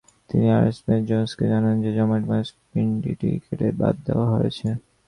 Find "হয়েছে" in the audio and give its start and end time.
4.33-4.67